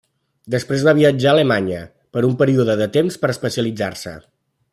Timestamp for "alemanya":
1.37-1.81